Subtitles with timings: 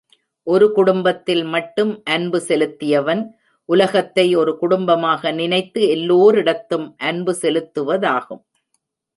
[0.47, 3.21] ஒரு குடும்பத்தில் மட்டும் அன்பு செலுத்தியவன்,
[3.69, 8.43] உலகத்தை ஒரு குடும்பமாக நினைத்து எல்லோரிடத்தும் அன்பு செலுத்துவதாகும்.